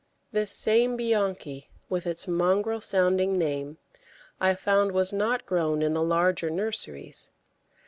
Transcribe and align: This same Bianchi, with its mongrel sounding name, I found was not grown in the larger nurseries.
This 0.31 0.51
same 0.51 0.97
Bianchi, 0.97 1.69
with 1.87 2.07
its 2.07 2.27
mongrel 2.27 2.81
sounding 2.81 3.37
name, 3.37 3.77
I 4.39 4.55
found 4.55 4.93
was 4.93 5.13
not 5.13 5.45
grown 5.45 5.83
in 5.83 5.93
the 5.93 6.01
larger 6.01 6.49
nurseries. 6.49 7.29